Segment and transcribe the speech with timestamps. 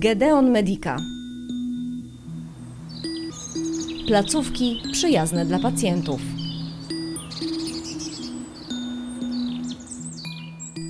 [0.00, 0.96] Gedeon Medica.
[4.06, 6.20] Placówki przyjazne dla pacjentów.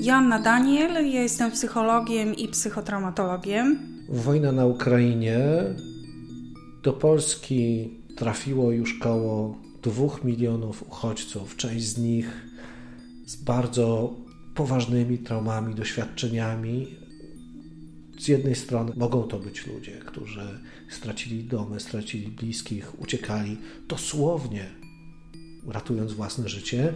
[0.01, 3.79] Joanna Daniel, ja jestem psychologiem i psychotraumatologiem.
[4.09, 5.39] Wojna na Ukrainie.
[6.83, 11.57] Do Polski trafiło już koło dwóch milionów uchodźców.
[11.57, 12.47] Część z nich
[13.27, 14.15] z bardzo
[14.55, 17.10] poważnymi traumami, doświadczeniami.
[18.21, 24.71] Z jednej strony mogą to być ludzie, którzy stracili domy, stracili bliskich, uciekali dosłownie,
[25.67, 26.93] ratując własne życie.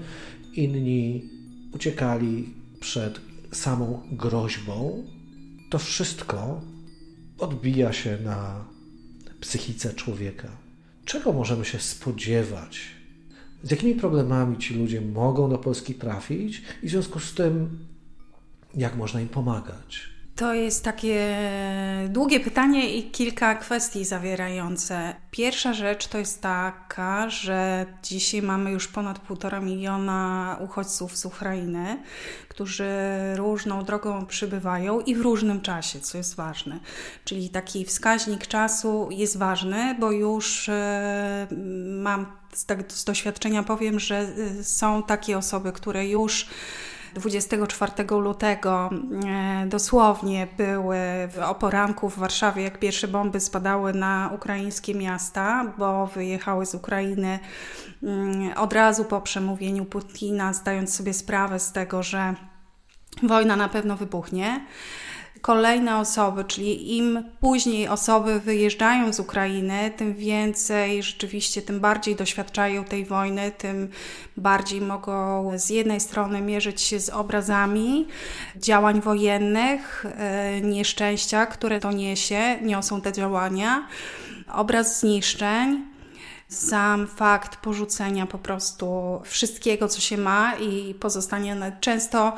[0.55, 1.31] Inni
[1.73, 3.21] uciekali przed
[3.53, 5.05] samą groźbą.
[5.71, 6.61] To wszystko
[7.39, 8.65] odbija się na
[9.41, 10.49] psychice człowieka.
[11.05, 12.81] Czego możemy się spodziewać?
[13.63, 17.79] Z jakimi problemami ci ludzie mogą do Polski trafić i w związku z tym,
[18.75, 20.14] jak można im pomagać?
[20.37, 21.37] To jest takie
[22.09, 25.15] długie pytanie i kilka kwestii zawierające.
[25.31, 32.03] Pierwsza rzecz to jest taka, że dzisiaj mamy już ponad półtora miliona uchodźców z Ukrainy,
[32.49, 32.89] którzy
[33.35, 36.79] różną drogą przybywają i w różnym czasie, co jest ważne.
[37.25, 41.47] Czyli taki wskaźnik czasu jest ważny, bo już e,
[42.03, 44.17] mam z, tak, z doświadczenia powiem, że
[44.61, 46.47] e, są takie osoby, które już
[47.15, 48.91] 24 lutego
[49.27, 50.99] e, dosłownie były
[51.47, 57.39] o poranku w Warszawie, jak pierwsze bomby spadały na ukraińskie miasta, bo wyjechały z Ukrainy
[58.03, 62.35] mm, od razu po przemówieniu Putina, zdając sobie sprawę z tego, że
[63.23, 64.61] wojna na pewno wybuchnie
[65.45, 72.85] kolejne osoby, czyli im później osoby wyjeżdżają z Ukrainy, tym więcej rzeczywiście, tym bardziej doświadczają
[72.85, 73.89] tej wojny, tym
[74.37, 78.07] bardziej mogą z jednej strony mierzyć się z obrazami
[78.57, 83.89] działań wojennych, e, nieszczęścia, które to niesie, niosą te działania,
[84.53, 85.94] obraz zniszczeń,
[86.49, 92.33] sam fakt porzucenia po prostu wszystkiego, co się ma i pozostania często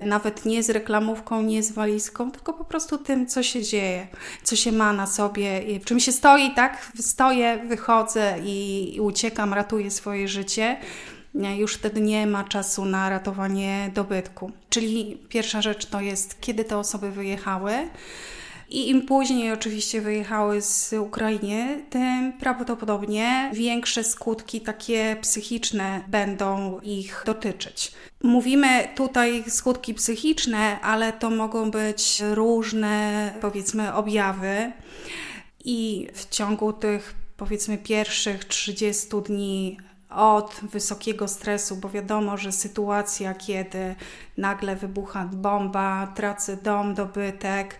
[0.00, 4.06] nawet nie z reklamówką, nie z walizką, tylko po prostu tym, co się dzieje,
[4.42, 6.92] co się ma na sobie, w czym się stoi, tak?
[7.00, 10.76] Stoję, wychodzę i, i uciekam, ratuję swoje życie.
[11.56, 14.52] Już wtedy nie ma czasu na ratowanie dobytku.
[14.68, 17.72] Czyli pierwsza rzecz to jest, kiedy te osoby wyjechały.
[18.68, 27.22] I im później oczywiście wyjechały z Ukrainy, tym prawdopodobnie większe skutki takie psychiczne będą ich
[27.26, 27.92] dotyczyć.
[28.22, 34.72] Mówimy tutaj skutki psychiczne, ale to mogą być różne, powiedzmy, objawy.
[35.64, 39.78] I w ciągu tych, powiedzmy, pierwszych 30 dni
[40.10, 43.94] od wysokiego stresu, bo wiadomo, że sytuacja, kiedy
[44.38, 47.78] nagle wybucha bomba, tracę dom, dobytek,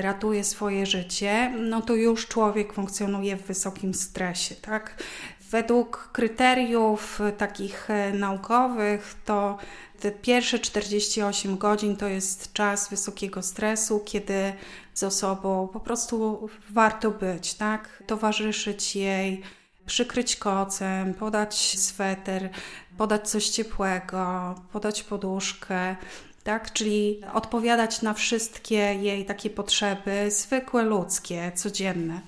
[0.00, 5.02] ratuje swoje życie, no to już człowiek funkcjonuje w wysokim stresie, tak?
[5.50, 9.58] Według kryteriów takich e, naukowych to
[10.00, 14.52] te pierwsze 48 godzin to jest czas wysokiego stresu, kiedy
[14.94, 18.02] z osobą po prostu warto być, tak?
[18.06, 19.42] Towarzyszyć jej,
[19.86, 22.50] przykryć kocem, podać sweter,
[22.98, 25.96] podać coś ciepłego, podać poduszkę,
[26.44, 26.72] tak?
[26.72, 32.20] Czyli odpowiadać na wszystkie jej takie potrzeby, zwykłe ludzkie, codzienne.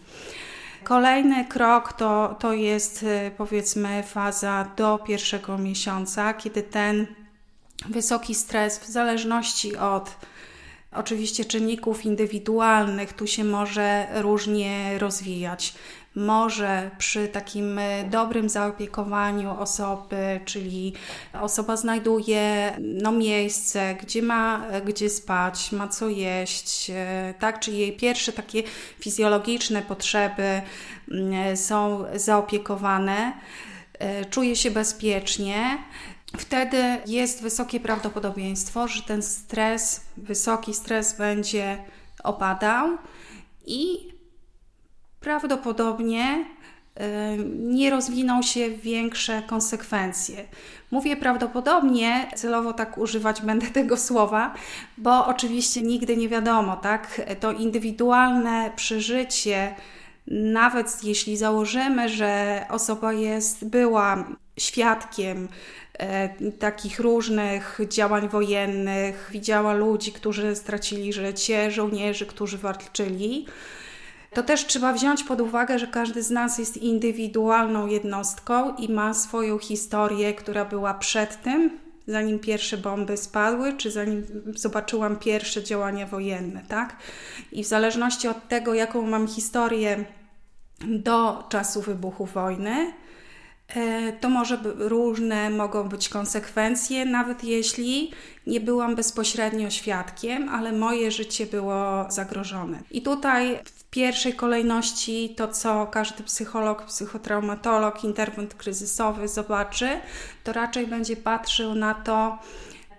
[0.84, 7.06] Kolejny krok to, to jest y, powiedzmy faza do pierwszego miesiąca, kiedy ten
[7.88, 10.16] wysoki stres, w zależności od
[10.92, 15.74] oczywiście czynników indywidualnych, tu się może różnie rozwijać
[16.14, 20.92] może przy takim e, dobrym zaopiekowaniu osoby, czyli
[21.40, 27.60] osoba znajduje no, miejsce, gdzie ma e, gdzie spać, ma co jeść, e, tak?
[27.60, 28.62] Czyli jej pierwsze takie
[29.00, 30.62] fizjologiczne potrzeby
[31.10, 33.32] mm, są zaopiekowane,
[34.30, 35.78] czuje się bezpiecznie.
[36.38, 41.84] Wtedy jest wysokie prawdopodobieństwo, że ten stres, wysoki stres będzie
[42.24, 42.98] opadał
[43.66, 44.12] i
[45.22, 46.44] prawdopodobnie
[47.58, 50.44] nie rozwiną się większe konsekwencje.
[50.90, 54.54] Mówię prawdopodobnie, celowo tak używać będę tego słowa,
[54.98, 57.20] bo oczywiście nigdy nie wiadomo, tak?
[57.40, 59.74] To indywidualne przeżycie,
[60.26, 64.24] nawet jeśli założymy, że osoba jest, była
[64.58, 65.48] świadkiem
[65.98, 73.46] e, takich różnych działań wojennych, widziała ludzi, którzy stracili życie, żołnierzy, którzy walczyli,
[74.34, 79.14] to też trzeba wziąć pod uwagę, że każdy z nas jest indywidualną jednostką i ma
[79.14, 84.26] swoją historię, która była przed tym zanim pierwsze bomby spadły, czy zanim
[84.56, 86.96] zobaczyłam pierwsze działania wojenne, tak?
[87.52, 90.04] I w zależności od tego, jaką mam historię
[90.80, 92.92] do czasu wybuchu wojny,
[93.68, 98.12] e, to może różne mogą być konsekwencje, nawet jeśli
[98.46, 102.78] nie byłam bezpośrednio świadkiem, ale moje życie było zagrożone.
[102.90, 103.58] I tutaj
[103.92, 110.00] pierwszej kolejności to, co każdy psycholog, psychotraumatolog, interwent kryzysowy zobaczy,
[110.44, 112.38] to raczej będzie patrzył na to,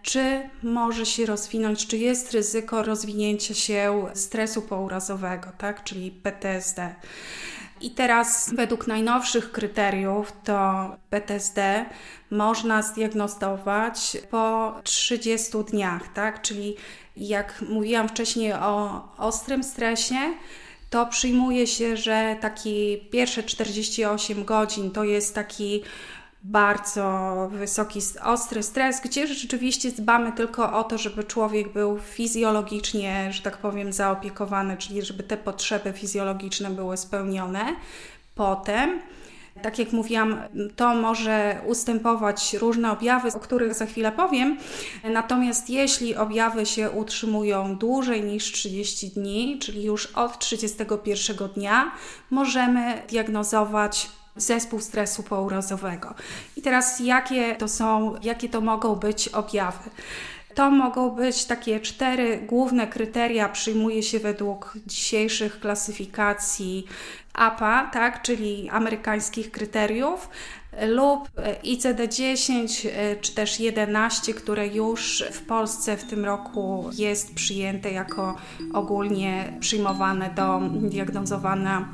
[0.01, 6.95] czy może się rozwinąć, czy jest ryzyko rozwinięcia się stresu pourazowego, tak, czyli PTSD.
[7.81, 11.85] I teraz według najnowszych kryteriów to PTSD
[12.31, 16.41] można zdiagnozować po 30 dniach, tak?
[16.41, 16.75] Czyli
[17.17, 20.33] jak mówiłam wcześniej o ostrym stresie,
[20.93, 25.83] to przyjmuje się, że taki pierwsze 48 godzin to jest taki
[26.43, 33.41] bardzo wysoki, ostry stres, gdzie rzeczywiście dbamy tylko o to, żeby człowiek był fizjologicznie, że
[33.41, 37.75] tak powiem, zaopiekowany, czyli żeby te potrzeby fizjologiczne były spełnione.
[38.35, 39.01] Potem,
[39.61, 40.41] tak jak mówiłam,
[40.75, 44.57] to może ustępować różne objawy, o których za chwilę powiem.
[45.03, 51.91] Natomiast jeśli objawy się utrzymują dłużej niż 30 dni, czyli już od 31 dnia,
[52.29, 56.13] możemy diagnozować zespół stresu pourazowego.
[56.57, 59.89] I teraz jakie to są, jakie to mogą być objawy?
[60.55, 66.85] To mogą być takie cztery główne kryteria, przyjmuje się według dzisiejszych klasyfikacji
[67.33, 70.29] APA, tak, czyli amerykańskich kryteriów,
[70.87, 71.29] lub
[71.63, 72.87] ICD-10
[73.21, 78.35] czy też 11, które już w Polsce w tym roku jest przyjęte jako
[78.73, 81.93] ogólnie przyjmowane do diagnozowania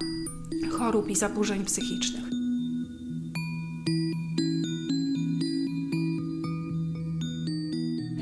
[0.72, 2.39] chorób i zaburzeń psychicznych.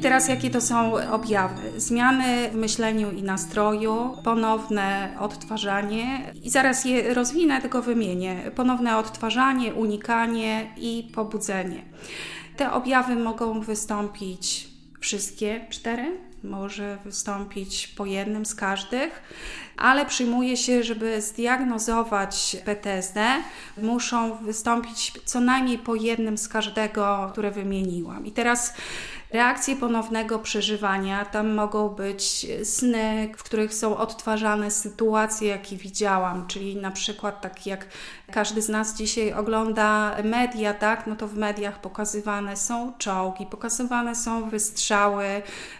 [0.08, 1.82] Teraz jakie to są objawy?
[1.82, 8.52] Zmiany w myśleniu i nastroju, ponowne odtwarzanie i zaraz je rozwinę, tylko wymienię.
[8.56, 11.82] Ponowne odtwarzanie, unikanie i pobudzenie.
[12.58, 14.68] Te objawy mogą wystąpić
[15.00, 19.22] wszystkie cztery, może wystąpić po jednym z każdych,
[19.78, 23.26] ale przyjmuje się, żeby zdiagnozować PTSD,
[23.82, 28.26] muszą wystąpić co najmniej po jednym z każdego, które wymieniłam.
[28.26, 28.74] I teraz
[29.30, 31.26] reakcje ponownego przeżywania.
[31.26, 37.66] Tam mogą być sny, w których są odtwarzane sytuacje, jakie widziałam, czyli na przykład tak
[37.68, 37.88] jak
[38.32, 44.16] każdy z nas dzisiaj ogląda media, tak, no to w mediach pokazywane są czołgi, pokazywane
[44.16, 45.26] są wystrzały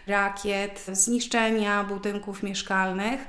[0.06, 3.20] rakiet, zniszczenia budynków mieszkalnych,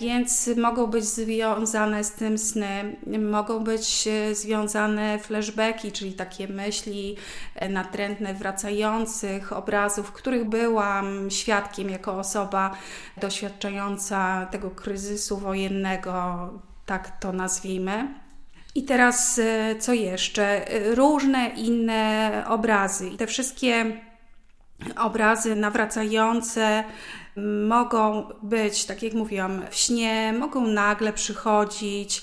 [0.00, 2.96] więc mogą być związane z tym sny,
[3.30, 7.16] mogą być związane flashbacki, czyli takie myśli
[7.70, 12.76] natrętne wracających obrazów, których byłam świadkiem jako osoba
[13.16, 16.48] doświadczająca tego kryzysu wojennego,
[16.86, 18.27] tak to nazwijmy.
[18.78, 20.64] I teraz e, co jeszcze?
[20.94, 23.10] Różne inne obrazy.
[23.16, 24.00] Te wszystkie
[24.96, 26.84] obrazy nawracające
[27.68, 32.22] mogą być, tak jak mówiłam, w śnie, mogą nagle przychodzić,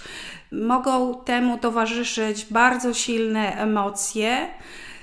[0.52, 4.48] mogą temu towarzyszyć bardzo silne emocje.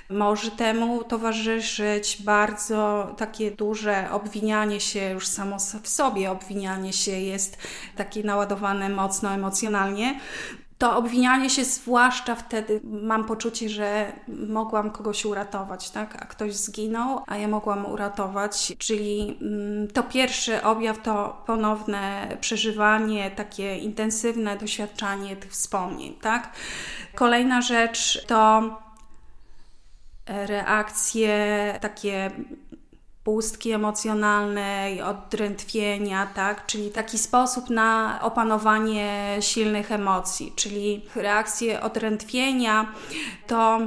[0.09, 7.57] Może temu towarzyszyć bardzo takie duże obwinianie się, już samo w sobie obwinianie się jest
[7.95, 10.19] takie naładowane mocno emocjonalnie.
[10.83, 16.23] To obwinianie się, zwłaszcza wtedy, mam poczucie, że mogłam kogoś uratować, tak?
[16.23, 18.73] A ktoś zginął, a ja mogłam uratować.
[18.77, 26.51] Czyli mm, to pierwszy objaw to ponowne przeżywanie, takie intensywne doświadczanie tych wspomnień, tak?
[27.15, 28.63] Kolejna rzecz to
[30.27, 31.37] reakcje
[31.81, 32.31] takie
[33.23, 36.65] pustki emocjonalnej, odrętwienia, tak?
[36.65, 42.91] czyli taki sposób na opanowanie silnych emocji, czyli reakcje odrętwienia
[43.47, 43.79] to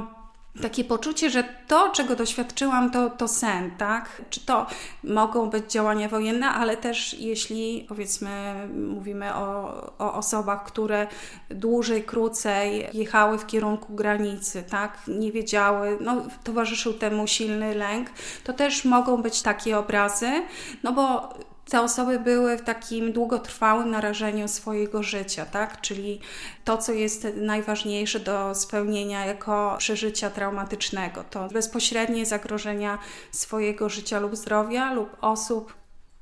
[0.61, 4.21] takie poczucie, że to, czego doświadczyłam, to, to sen, tak?
[4.29, 4.65] Czy to
[5.03, 11.07] mogą być działania wojenne, ale też jeśli powiedzmy mówimy o, o osobach, które
[11.49, 14.97] dłużej, krócej jechały w kierunku granicy, tak?
[15.07, 18.09] Nie wiedziały, no towarzyszył temu silny lęk,
[18.43, 20.43] to też mogą być takie obrazy,
[20.83, 21.33] no bo
[21.69, 25.81] te osoby były w takim długotrwałym narażeniu swojego życia, tak?
[25.81, 26.19] Czyli
[26.63, 32.97] to, co jest najważniejsze do spełnienia jako przeżycia traumatycznego, to bezpośrednie zagrożenia
[33.31, 35.73] swojego życia lub zdrowia lub osób,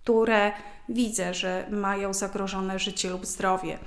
[0.03, 0.51] które
[0.89, 3.79] widzę, że mają zagrożone życie lub zdrowie.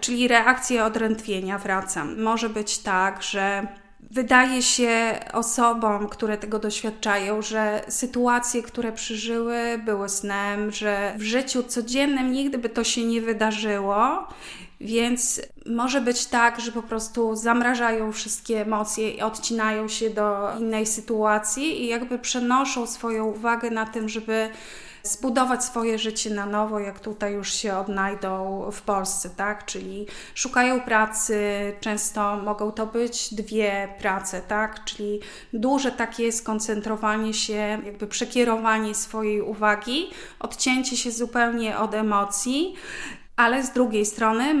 [0.00, 2.22] Czyli reakcja odrętwienia, wracam.
[2.22, 3.66] Może być tak, że
[4.10, 11.62] Wydaje się osobom, które tego doświadczają, że sytuacje, które przeżyły, były snem, że w życiu
[11.62, 14.26] codziennym nigdy by to się nie wydarzyło.
[14.80, 20.86] Więc może być tak, że po prostu zamrażają wszystkie emocje i odcinają się do innej
[20.86, 24.50] sytuacji i jakby przenoszą swoją uwagę na tym, żeby
[25.02, 29.64] zbudować swoje życie na nowo, jak tutaj już się odnajdą w Polsce, tak?
[29.64, 31.40] Czyli szukają pracy,
[31.80, 34.84] często mogą to być dwie prace, tak?
[34.84, 35.20] Czyli
[35.52, 42.74] duże takie skoncentrowanie się, jakby przekierowanie swojej uwagi, odcięcie się zupełnie od emocji
[43.40, 44.54] ale z drugiej strony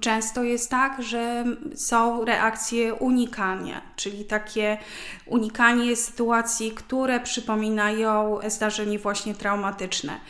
[0.00, 4.78] często jest tak, że są reakcje unikania, czyli takie
[5.26, 10.20] unikanie sytuacji, które przypominają zdarzenie właśnie traumatyczne.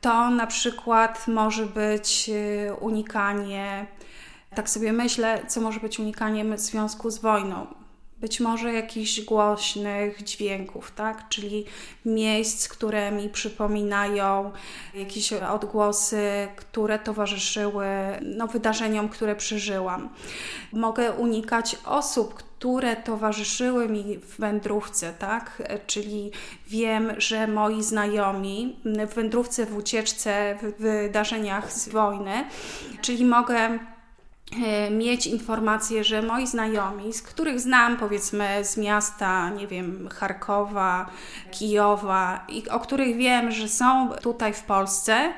[0.00, 3.86] To na przykład może być y, unikanie,
[4.54, 7.66] tak sobie myślę, co może być unikaniem w związku z wojną
[8.20, 11.28] być może jakichś głośnych dźwięków, tak?
[11.28, 11.64] Czyli
[12.04, 14.52] miejsc, które mi przypominają
[14.94, 17.86] jakieś odgłosy, które towarzyszyły
[18.22, 20.08] no, wydarzeniom, które przeżyłam.
[20.72, 25.62] Mogę unikać osób, które towarzyszyły mi w wędrówce, tak?
[25.86, 26.30] Czyli
[26.66, 28.76] wiem, że moi znajomi
[29.08, 32.44] w wędrówce, w ucieczce, w wydarzeniach z wojny,
[33.00, 33.78] czyli mogę
[34.90, 41.06] mieć informację, że moi znajomi, z których znam powiedzmy z miasta, nie wiem, Charkowa,
[41.50, 45.32] Kijowa i o których wiem, że są tutaj w Polsce,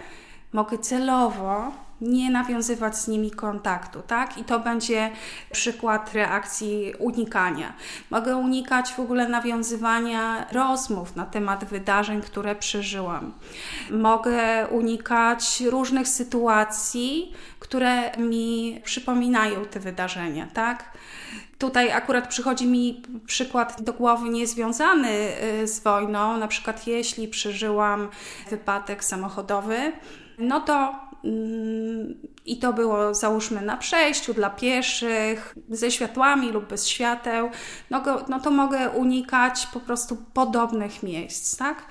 [0.53, 4.39] mogę celowo nie nawiązywać z nimi kontaktu, tak?
[4.39, 5.11] I to będzie
[5.53, 7.73] przykład reakcji unikania.
[8.11, 13.33] Mogę unikać w ogóle nawiązywania rozmów na temat wydarzeń, które przeżyłam.
[13.91, 20.99] Mogę unikać różnych sytuacji, które mi przypominają te wydarzenia, tak?
[21.59, 28.09] Tutaj akurat przychodzi mi przykład do głowy niezwiązany y, z wojną, na przykład jeśli przeżyłam
[28.51, 29.93] wypadek samochodowy,
[30.39, 31.08] no to
[32.47, 37.51] i to było załóżmy na przejściu dla pieszych, ze światłami lub bez świateł,
[37.91, 41.87] no, go, no to mogę unikać po prostu podobnych miejsc, tak?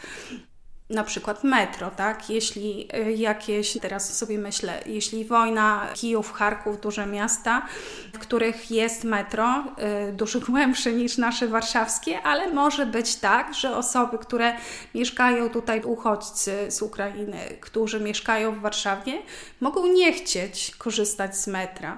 [0.89, 2.29] Na przykład metro, tak?
[2.29, 7.65] Jeśli y, jakieś, teraz sobie myślę, jeśli wojna, Kijów, Charków, duże miasta,
[8.13, 9.63] w których jest metro,
[10.09, 14.53] y, dużo głębsze niż nasze warszawskie, ale może być tak, że osoby, które
[14.95, 19.21] mieszkają tutaj, uchodźcy z Ukrainy, którzy mieszkają w Warszawie,
[19.59, 21.97] mogą nie chcieć korzystać z metra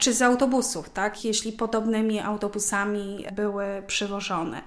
[0.00, 1.24] czy z autobusów, tak?
[1.24, 4.62] Jeśli podobnymi autobusami były przywożone.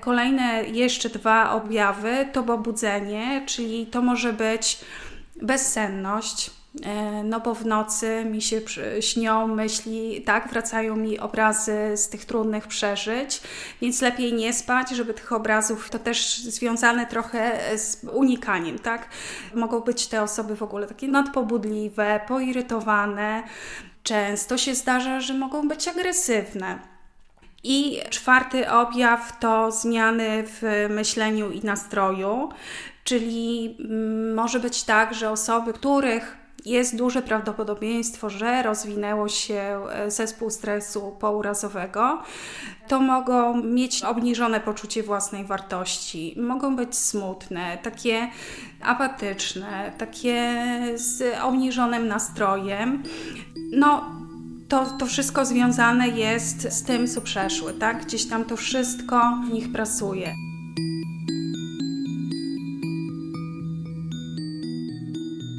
[0.00, 4.80] Kolejne jeszcze dwa objawy to pobudzenie, czyli to może być
[5.42, 6.50] bezsenność,
[6.84, 8.60] e, no bo w nocy mi się
[9.00, 13.40] śnią myśli, tak, wracają mi obrazy z tych trudnych przeżyć,
[13.80, 19.08] więc lepiej nie spać, żeby tych obrazów, to też związane trochę z unikaniem, tak.
[19.54, 23.42] Mogą być te osoby w ogóle takie nadpobudliwe, poirytowane.
[24.02, 26.78] Często się zdarza, że mogą być agresywne.
[27.64, 32.48] I czwarty objaw to zmiany w myśleniu i nastroju,
[33.04, 40.10] czyli mm, może być tak, że osoby, których jest duże prawdopodobieństwo, że rozwinęło się e,
[40.10, 42.22] zespół stresu pourazowego,
[42.88, 48.28] to mogą mieć obniżone poczucie własnej wartości, mogą być smutne, takie
[48.82, 50.54] apatyczne, takie
[50.94, 53.02] z obniżonym nastrojem.
[53.72, 54.04] No,
[54.68, 58.06] to, to wszystko związane jest z tym, co przeszły, tak?
[58.06, 60.34] Gdzieś tam to wszystko w nich pracuje.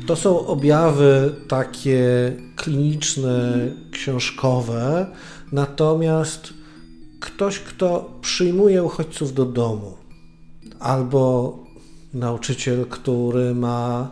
[0.08, 5.08] To są objawy takie kliniczne, książkowe,
[5.52, 6.54] natomiast
[7.20, 9.98] ktoś, kto przyjmuje uchodźców do domu,
[10.80, 11.58] albo
[12.14, 14.12] nauczyciel, który ma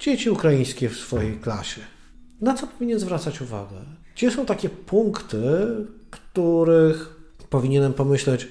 [0.00, 1.80] dzieci ukraińskie w swojej klasie,
[2.40, 3.76] na co powinien zwracać uwagę?
[4.14, 5.40] Gdzie są takie punkty,
[6.10, 7.16] których
[7.50, 8.48] powinienem pomyśleć,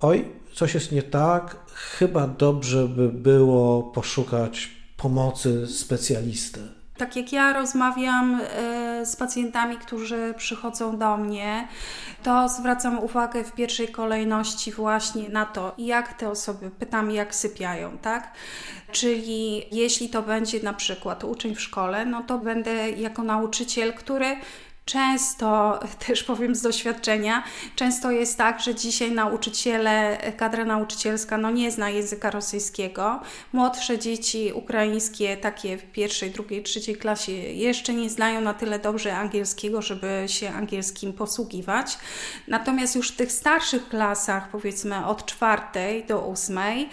[0.00, 0.24] oj,
[0.54, 6.60] coś jest nie tak, chyba dobrze by było poszukać pomocy specjalisty?
[6.96, 11.68] Tak jak ja rozmawiam e, z pacjentami, którzy przychodzą do mnie,
[12.22, 17.98] to zwracam uwagę w pierwszej kolejności właśnie na to, jak te osoby, pytam jak sypiają,
[17.98, 18.32] tak?
[18.92, 24.36] Czyli jeśli to będzie na przykład uczeń w szkole, no to będę jako nauczyciel, który
[24.84, 27.42] Często, też powiem z doświadczenia,
[27.76, 33.20] często jest tak, że dzisiaj nauczyciele, kadra nauczycielska no nie zna języka rosyjskiego.
[33.52, 39.16] Młodsze dzieci ukraińskie, takie w pierwszej, drugiej, trzeciej klasie, jeszcze nie znają na tyle dobrze
[39.16, 41.98] angielskiego, żeby się angielskim posługiwać.
[42.48, 46.88] Natomiast już w tych starszych klasach, powiedzmy od czwartej do ósmej,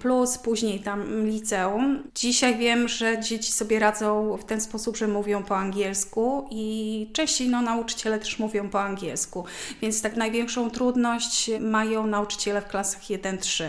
[0.00, 5.42] plus później tam liceum, dzisiaj wiem, że dzieci sobie radzą w ten sposób, że mówią
[5.42, 9.44] po angielsku i częściej no, nauczyciele też mówią po angielsku,
[9.82, 13.64] więc tak największą trudność mają nauczyciele w klasach 1-3.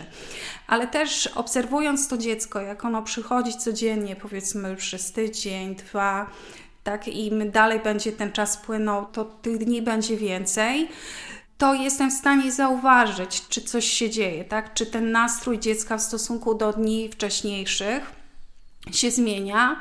[0.67, 6.29] Ale też obserwując to dziecko, jak ono przychodzi codziennie, powiedzmy przez tydzień, dwa,
[6.83, 10.89] tak, i dalej będzie ten czas płynął, to tych dni będzie więcej
[11.59, 14.73] to jestem w stanie zauważyć, czy coś się dzieje, tak?
[14.73, 18.11] Czy ten nastrój dziecka w stosunku do dni wcześniejszych
[18.91, 19.79] się zmienia.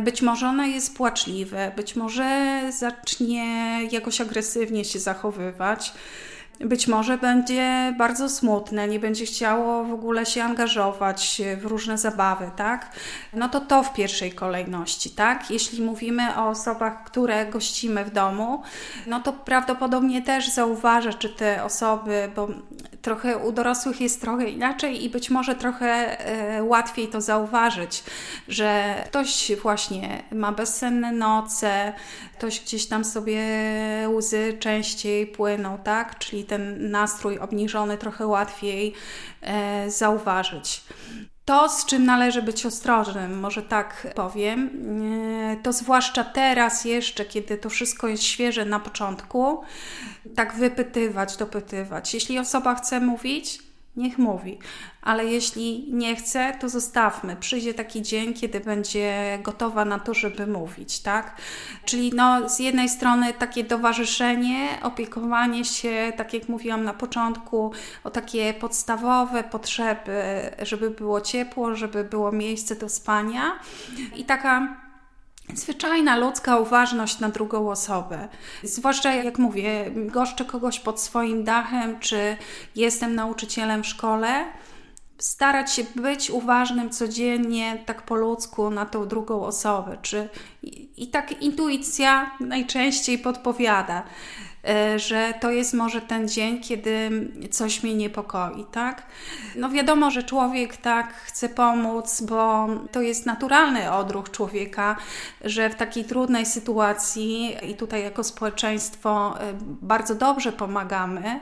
[0.00, 5.92] Być może ono jest płaczliwe, być może zacznie jakoś agresywnie się zachowywać
[6.60, 12.50] być może będzie bardzo smutne, nie będzie chciało w ogóle się angażować w różne zabawy,
[12.56, 12.92] tak?
[13.32, 15.50] No to to w pierwszej kolejności, tak?
[15.50, 18.62] Jeśli mówimy o osobach, które gościmy w domu,
[19.06, 22.48] no to prawdopodobnie też zauważę, czy te osoby, bo
[23.02, 28.04] trochę u dorosłych jest trochę inaczej i być może trochę e, łatwiej to zauważyć,
[28.48, 31.92] że ktoś właśnie ma bezsenne noce,
[32.38, 33.42] ktoś gdzieś tam sobie
[34.08, 36.18] łzy częściej płyną, tak?
[36.18, 38.94] Czyli ten nastrój obniżony trochę łatwiej
[39.42, 40.82] e, zauważyć.
[41.44, 44.70] To, z czym należy być ostrożnym, może tak powiem,
[45.52, 49.62] e, to zwłaszcza teraz jeszcze, kiedy to wszystko jest świeże na początku,
[50.36, 52.14] tak wypytywać, dopytywać.
[52.14, 53.69] Jeśli osoba chce mówić,
[54.00, 54.58] niech mówi.
[55.02, 57.36] Ale jeśli nie chce, to zostawmy.
[57.36, 61.36] Przyjdzie taki dzień, kiedy będzie gotowa na to, żeby mówić, tak?
[61.84, 67.72] Czyli no, z jednej strony takie towarzyszenie, opiekowanie się, tak jak mówiłam na początku,
[68.04, 70.22] o takie podstawowe potrzeby,
[70.62, 73.58] żeby było ciepło, żeby było miejsce do spania
[74.16, 74.76] i taka
[75.54, 78.28] zwyczajna ludzka uważność na drugą osobę.
[78.62, 82.36] Zwłaszcza jak mówię, goszczę kogoś pod swoim dachem, czy
[82.76, 84.44] jestem nauczycielem w szkole,
[85.18, 89.98] starać się być uważnym codziennie, tak po ludzku, na tą drugą osobę.
[90.02, 90.28] Czy,
[90.96, 94.02] i, tak intuicja najczęściej podpowiada.
[94.68, 97.10] E, że to jest może ten dzień, kiedy
[97.50, 99.06] coś mnie niepokoi, tak?
[99.56, 104.96] No wiadomo, że człowiek tak chce pomóc, bo to jest naturalny odruch człowieka,
[105.44, 111.40] że w takiej trudnej sytuacji i tutaj jako społeczeństwo e, bardzo dobrze pomagamy.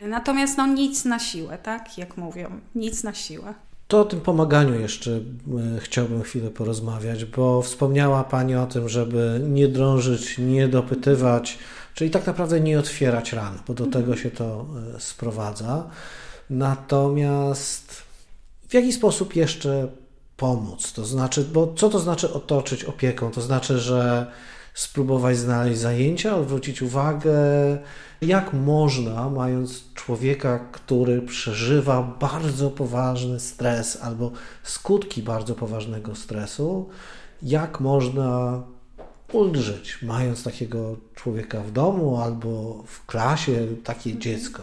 [0.00, 1.98] Natomiast no nic na siłę, tak?
[1.98, 3.54] Jak mówią, nic na siłę.
[3.88, 5.20] To o tym pomaganiu jeszcze e,
[5.80, 11.58] chciałbym chwilę porozmawiać, bo wspomniała Pani o tym, żeby nie drążyć, nie dopytywać,
[11.96, 14.04] Czyli tak naprawdę nie otwierać ran, bo do mhm.
[14.04, 15.90] tego się to e, sprowadza.
[16.50, 18.02] Natomiast
[18.68, 19.88] w jaki sposób jeszcze
[20.36, 20.92] pomóc?
[20.92, 23.30] To znaczy, bo co to znaczy otoczyć opieką?
[23.30, 24.26] To znaczy, że
[24.74, 27.32] spróbować znaleźć zajęcia, odwrócić uwagę.
[28.22, 34.32] Jak można, mając człowieka, który przeżywa bardzo poważny stres albo
[34.62, 36.88] skutki bardzo poważnego stresu,
[37.42, 38.62] jak można
[39.32, 44.20] ulżyć, mając takiego człowieka w domu albo w klasie, takie mhm.
[44.20, 44.62] dziecko.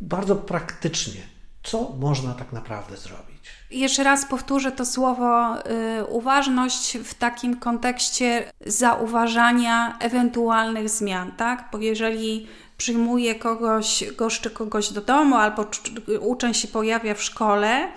[0.00, 1.20] Bardzo praktycznie.
[1.62, 3.28] Co można tak naprawdę zrobić?
[3.70, 11.68] Jeszcze raz powtórzę to słowo y, uważność w takim kontekście zauważania ewentualnych zmian, tak?
[11.72, 15.66] Bo jeżeli przyjmuje kogoś, goszczy kogoś do domu albo
[16.20, 17.88] uczeń się pojawia w szkole,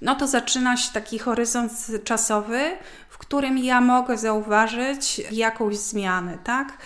[0.00, 1.72] no to zaczyna się taki horyzont
[2.04, 2.60] czasowy,
[3.08, 6.78] w którym ja mogę zauważyć jakąś zmianę, tak?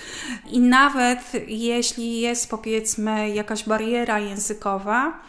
[0.51, 5.21] I nawet jeśli jest powiedzmy jakaś bariera językowa,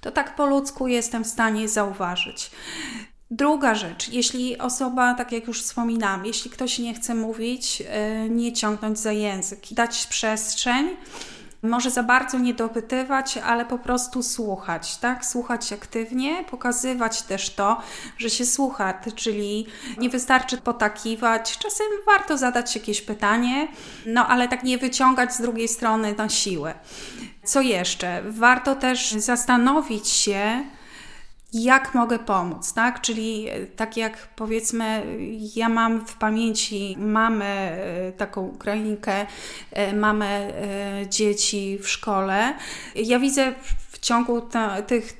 [0.00, 2.50] to tak po ludzku jestem w stanie zauważyć.
[3.30, 7.82] Druga rzecz, jeśli osoba, tak jak już wspominałam, jeśli ktoś nie chce mówić,
[8.26, 10.96] y, nie ciągnąć za język, dać przestrzeń,
[11.68, 15.24] może za bardzo nie dopytywać, ale po prostu słuchać, tak?
[15.24, 17.80] Słuchać aktywnie, pokazywać też to,
[18.18, 19.66] że się słucha, czyli
[19.98, 21.58] nie wystarczy potakiwać.
[21.58, 23.68] Czasem warto zadać jakieś pytanie,
[24.06, 26.74] no ale tak nie wyciągać z drugiej strony na siłę.
[27.44, 28.22] Co jeszcze?
[28.26, 30.64] Warto też zastanowić się,
[31.62, 33.00] jak mogę pomóc, tak?
[33.00, 35.02] Czyli e, tak jak powiedzmy,
[35.56, 39.26] ja mam w pamięci mamy e, taką Ukrainkę,
[39.72, 40.52] e, mamy
[41.10, 42.54] dzieci w szkole.
[42.94, 43.54] Ja widzę
[43.90, 44.42] w ciągu
[44.86, 45.16] tych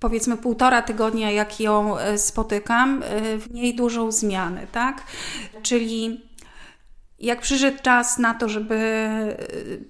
[0.00, 3.02] powiedzmy półtora tygodnia, jak ją spotykam,
[3.38, 5.02] w niej dużą zmianę, tak?
[5.62, 6.28] Czyli
[7.20, 9.08] Jak przyszedł czas na to, żeby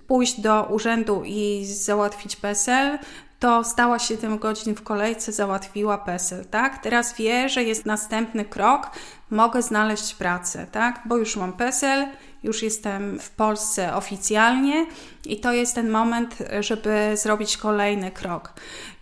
[0.06, 2.98] pójść do urzędu i załatwić PESEL,
[3.38, 6.82] to stała 7 godzin w kolejce, załatwiła PESEL, tak?
[6.82, 8.90] Teraz wie, że jest następny krok,
[9.30, 11.00] mogę znaleźć pracę, tak?
[11.04, 12.06] Bo już mam PESEL,
[12.42, 14.86] już jestem w Polsce oficjalnie
[15.24, 18.52] i to jest ten moment, żeby zrobić kolejny krok.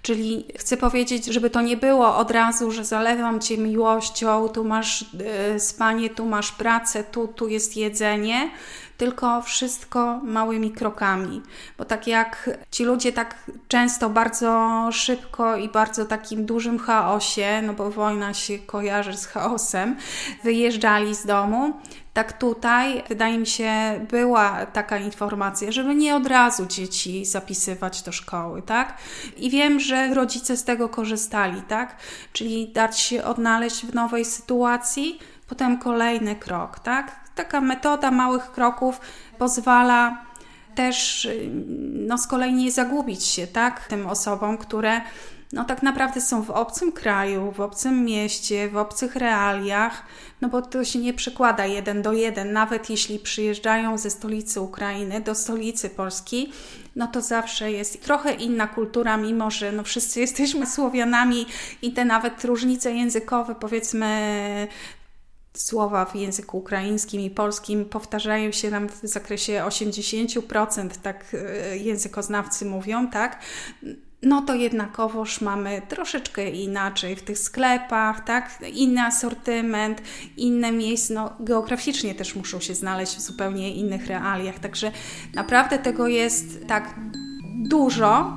[0.02, 5.02] Czyli chcę powiedzieć, żeby to nie było od razu, że zalewam cię miłością, tu masz
[5.56, 8.50] y, spanie, tu masz pracę, tu, tu jest jedzenie,
[8.96, 11.42] tylko wszystko małymi krokami.
[11.78, 13.34] Bo tak jak ci ludzie tak
[13.68, 19.96] często bardzo szybko i bardzo takim dużym chaosie, no bo wojna się kojarzy z chaosem,
[20.44, 21.74] wyjeżdżali z domu,
[22.16, 23.70] tak tutaj, wydaje mi się,
[24.10, 28.98] była taka informacja, żeby nie od razu dzieci zapisywać do szkoły, tak?
[29.36, 31.96] I wiem, że rodzice z tego korzystali, tak?
[32.32, 37.25] Czyli dać się odnaleźć w nowej sytuacji, potem kolejny krok, tak?
[37.36, 39.00] Taka metoda małych kroków
[39.38, 40.26] pozwala
[40.74, 41.28] też,
[41.92, 43.86] no z kolei nie zagubić się, tak?
[43.88, 45.00] Tym osobom, które
[45.52, 50.02] no tak naprawdę są w obcym kraju, w obcym mieście, w obcych realiach,
[50.40, 52.52] no bo to się nie przekłada jeden do jeden.
[52.52, 56.52] Nawet jeśli przyjeżdżają ze stolicy Ukrainy do stolicy Polski,
[56.96, 61.46] no to zawsze jest trochę inna kultura, mimo że no wszyscy jesteśmy Słowianami
[61.82, 64.68] i te nawet różnice językowe, powiedzmy
[65.56, 72.66] słowa w języku ukraińskim i polskim powtarzają się nam w zakresie 80%, tak e, językoznawcy
[72.66, 73.40] mówią, tak?
[74.22, 78.58] no to jednakowoż mamy troszeczkę inaczej w tych sklepach, tak?
[78.72, 80.02] Inny asortyment,
[80.36, 84.92] inne miejsca, no geograficznie też muszą się znaleźć w zupełnie innych realiach, także
[85.34, 86.94] naprawdę tego jest tak
[87.68, 88.36] dużo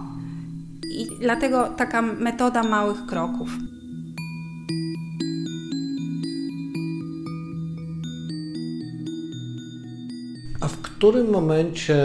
[0.92, 3.50] i dlatego taka metoda małych kroków.
[11.00, 11.98] Którym momencie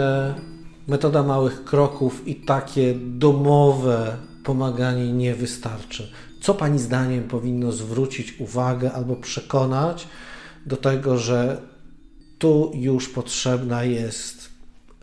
[0.87, 6.11] metoda małych kroków i takie domowe pomaganie nie wystarczy.
[6.41, 10.07] Co Pani zdaniem powinno zwrócić uwagę albo przekonać
[10.65, 11.61] do tego, że
[12.39, 14.49] tu już potrzebna jest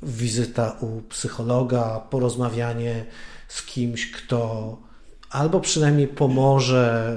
[0.02, 3.04] wizyta u psychologa, porozmawianie
[3.48, 4.76] z kimś, kto
[5.30, 7.16] albo przynajmniej pomoże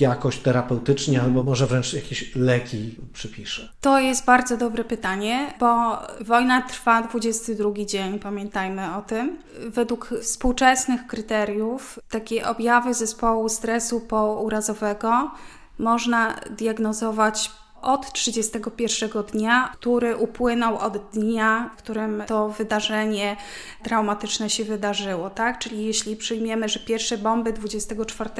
[0.00, 3.68] jakoś terapeutycznie, albo może wręcz jakieś leki przypisze?
[3.80, 9.38] To jest bardzo dobre pytanie, bo wojna trwa 22 dzień, pamiętajmy o tym.
[9.68, 15.30] Według współczesnych kryteriów takie objawy zespołu stresu pourazowego
[15.78, 17.50] można diagnozować
[17.82, 23.36] od 31 dnia, który upłynął od dnia, w którym to wydarzenie
[23.82, 25.58] traumatyczne się wydarzyło, tak?
[25.58, 28.30] Czyli jeśli przyjmiemy, że pierwsze bomby 24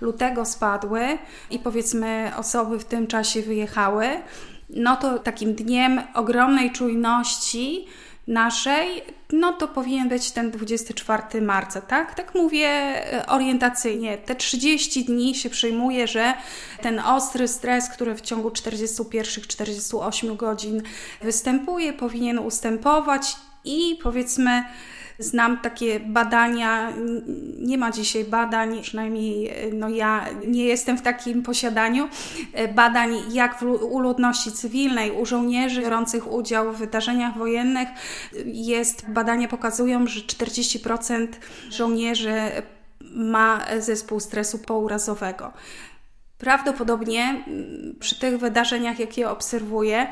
[0.00, 1.18] lutego spadły
[1.50, 4.06] i powiedzmy osoby w tym czasie wyjechały,
[4.70, 7.86] no to takim dniem ogromnej czujności
[8.28, 12.14] naszej, no to powinien być ten 24 marca, tak?
[12.14, 14.18] Tak mówię e, orientacyjnie.
[14.18, 16.34] Te 30 dni się przyjmuje, że
[16.82, 20.82] ten ostry stres, który w ciągu 41-48 godzin
[21.22, 24.64] występuje, powinien ustępować i powiedzmy
[25.18, 26.92] Znam takie badania,
[27.58, 32.08] nie ma dzisiaj badań, przynajmniej no ja nie jestem w takim posiadaniu,
[32.52, 37.88] e, badań jak u ludności cywilnej, u żołnierzy biorących udział w wydarzeniach wojennych.
[38.46, 41.28] Jest, badania pokazują, że 40%
[41.70, 42.34] żołnierzy
[43.14, 45.52] ma zespół stresu pourazowego.
[46.38, 47.44] Prawdopodobnie
[48.00, 50.06] przy tych wydarzeniach, jakie obserwuję,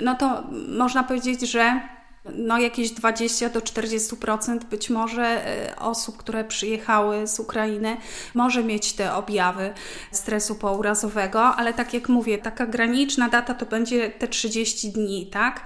[0.00, 1.80] no to można powiedzieć, że
[2.24, 7.96] no jakieś 20 do 40% być może e, osób, które przyjechały z Ukrainy,
[8.34, 9.74] może mieć te objawy
[10.12, 15.64] stresu pourazowego, ale tak jak mówię, taka graniczna data to będzie te 30 dni, tak?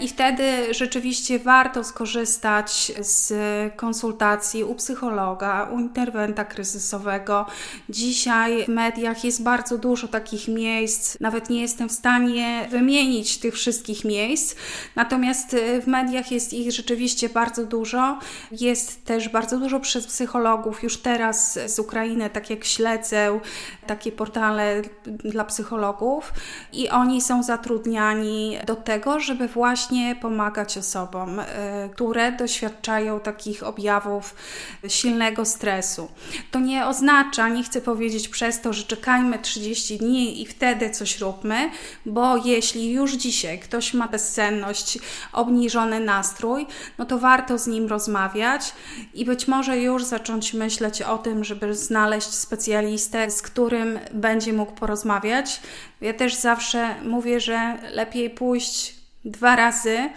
[0.00, 3.32] I wtedy rzeczywiście warto skorzystać z
[3.76, 7.46] konsultacji u psychologa, u interwenta kryzysowego.
[7.88, 13.54] Dzisiaj w mediach jest bardzo dużo takich miejsc, nawet nie jestem w stanie wymienić tych
[13.54, 14.54] wszystkich miejsc,
[14.96, 18.18] natomiast e, w mediach jest ich rzeczywiście bardzo dużo.
[18.52, 23.40] Jest też bardzo dużo przez psychologów już teraz z Ukrainy, tak jak śledzę
[23.86, 26.32] takie portale dla psychologów
[26.72, 31.44] i oni są zatrudniani do tego, żeby właśnie pomagać osobom, e,
[31.92, 34.34] które doświadczają takich objawów
[34.88, 36.08] silnego stresu.
[36.50, 41.18] To nie oznacza, nie chcę powiedzieć przez to, że czekajmy 30 dni i wtedy coś
[41.18, 41.70] róbmy,
[42.06, 44.98] bo jeśli już dzisiaj ktoś ma bezsenność,
[45.86, 46.66] nastrój,
[46.98, 48.72] no to warto z nim rozmawiać
[49.14, 54.72] i być może już zacząć myśleć o tym, żeby znaleźć specjalistę, z którym będzie mógł
[54.72, 55.60] porozmawiać.
[56.00, 60.10] Ja też zawsze mówię, że lepiej pójść dwa razy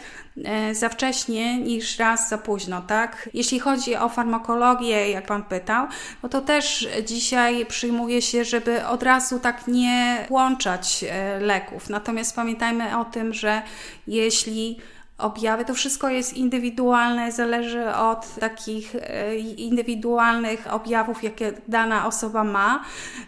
[0.45, 3.30] e, za wcześnie niż raz za późno, tak?
[3.34, 5.88] Jeśli chodzi o farmakologię, jak Pan pytał,
[6.23, 11.89] no to też dzisiaj przyjmuje się, żeby od razu tak nie włączać e, leków.
[11.89, 13.62] Natomiast pamiętajmy o tym, że
[14.08, 14.80] jeśli
[15.17, 15.65] objawy.
[15.65, 22.84] To wszystko jest indywidualne, zależy od takich e, indywidualnych objawów, jakie dana osoba ma.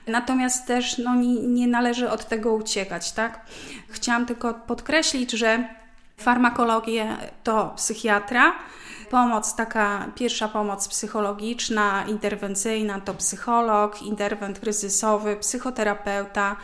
[0.08, 3.46] Natomiast też no, nie, nie należy od tego uciekać, tak?
[3.90, 5.68] Chciałam tylko podkreślić, że
[6.18, 8.54] farmakologia to psychiatra,
[9.10, 16.56] Pomoc taka, pierwsza pomoc psychologiczna, interwencyjna to psycholog, interwent kryzysowy, psychoterapeuta.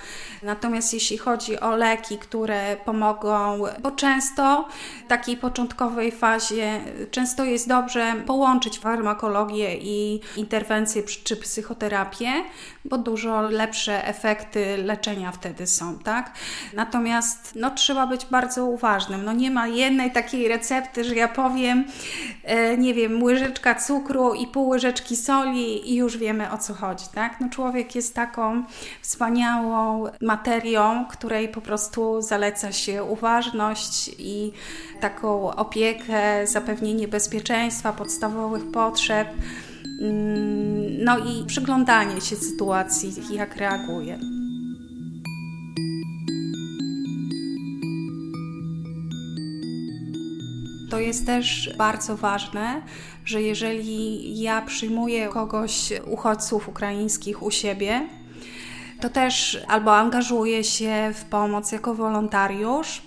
[0.43, 4.67] Natomiast jeśli chodzi o leki, które pomogą, bo często
[5.05, 6.81] w takiej początkowej fazie
[7.11, 12.31] często jest dobrze połączyć farmakologię i interwencję czy psychoterapię,
[12.85, 16.31] bo dużo lepsze efekty leczenia wtedy są, tak?
[16.73, 19.25] Natomiast no, trzeba być bardzo uważnym.
[19.25, 21.85] No, nie ma jednej takiej recepty, że ja powiem,
[22.77, 27.41] nie wiem, łyżeczka cukru i pół łyżeczki soli i już wiemy o co chodzi, tak?
[27.41, 28.63] No człowiek jest taką
[29.01, 34.51] wspaniałą materią, której po prostu zaleca się uważność i
[34.99, 39.27] taką opiekę, zapewnienie bezpieczeństwa, podstawowych potrzeb,
[40.01, 44.34] mm, no i przyglądanie się sytuacji, jak reaguje.
[50.95, 52.81] To jest też bardzo ważne,
[53.25, 58.09] że jeżeli ja przyjmuję kogoś, uchodźców ukraińskich u siebie,
[59.01, 63.01] to też albo angażuję się w pomoc jako wolontariusz,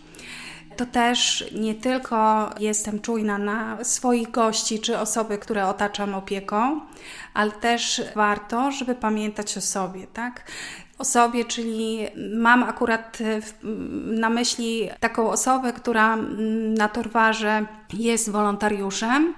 [0.77, 6.81] to też nie tylko jestem czujna na swoich gości czy osoby, które otaczam opieką,
[7.35, 10.45] ale też warto, żeby pamiętać o sobie, tak?
[10.99, 13.19] osobie, czyli mam akurat
[14.05, 16.17] na myśli taką osobę, która
[16.77, 19.35] na Torwarze jest wolontariuszem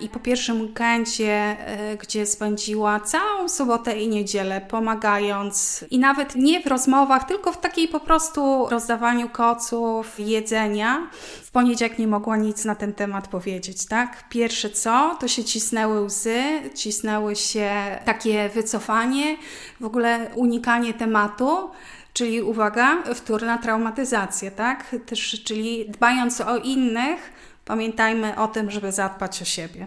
[0.00, 6.62] i po pierwszym weekendzie, e, gdzie spędziła całą sobotę i niedzielę pomagając i nawet nie
[6.62, 11.10] w rozmowach, tylko w takiej po prostu rozdawaniu koców, jedzenia.
[11.56, 14.28] Poniedziałek nie mogła nic na ten temat powiedzieć, tak?
[14.28, 16.42] Pierwsze co, to się cisnęły łzy,
[16.74, 17.70] cisnęły się
[18.04, 19.36] takie wycofanie,
[19.80, 21.70] w ogóle unikanie tematu,
[22.12, 24.96] czyli uwaga, wtórna traumatyzacja, tak?
[25.06, 27.32] Też, czyli dbając o innych,
[27.64, 29.86] pamiętajmy o tym, żeby zadbać o siebie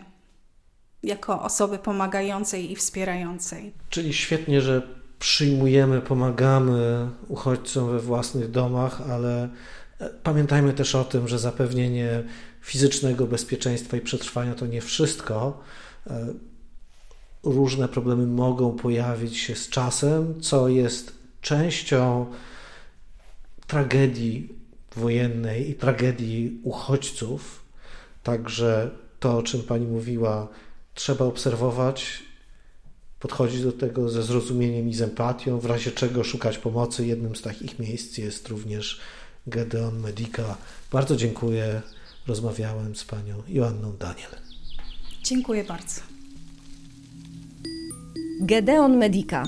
[1.03, 3.73] jako osoby pomagającej i wspierającej.
[3.89, 4.81] Czyli świetnie, że
[5.19, 9.49] przyjmujemy, pomagamy uchodźcom we własnych domach, ale
[10.23, 12.23] pamiętajmy też o tym, że zapewnienie
[12.61, 15.63] fizycznego bezpieczeństwa i przetrwania to nie wszystko.
[16.07, 16.27] E,
[17.43, 22.25] różne problemy mogą pojawić się z czasem, co jest częścią
[23.67, 24.49] tragedii
[24.95, 27.63] wojennej i tragedii uchodźców.
[28.23, 30.47] Także to, o czym Pani mówiła,
[30.93, 32.23] trzeba obserwować,
[33.19, 37.05] podchodzić do tego ze zrozumieniem i z empatią, w razie czego szukać pomocy.
[37.05, 38.99] Jednym z takich miejsc jest również
[39.49, 40.57] Gedeon Medica.
[40.91, 41.81] Bardzo dziękuję.
[42.27, 44.29] Rozmawiałem z Panią Joanną Daniel.
[45.23, 46.01] Dziękuję bardzo.
[48.41, 49.43] Gedeon Medica.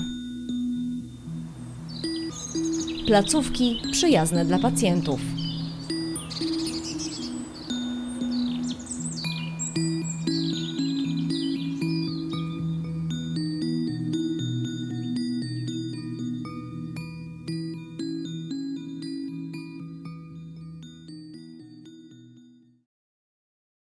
[3.06, 5.20] Placówki przyjazne dla pacjentów.